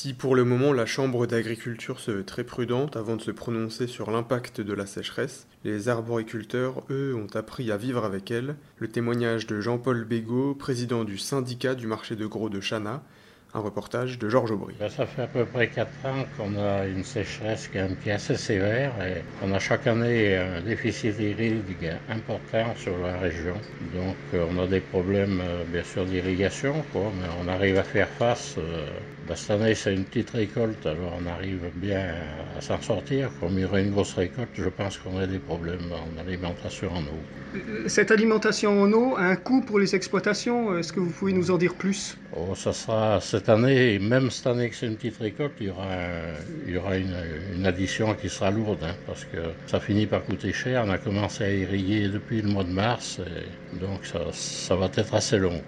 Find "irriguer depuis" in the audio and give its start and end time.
51.52-52.42